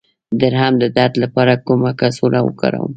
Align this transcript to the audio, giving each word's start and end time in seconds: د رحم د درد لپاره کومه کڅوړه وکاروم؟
د 0.39 0.41
رحم 0.53 0.73
د 0.79 0.85
درد 0.97 1.13
لپاره 1.23 1.61
کومه 1.65 1.91
کڅوړه 1.99 2.39
وکاروم؟ 2.43 2.89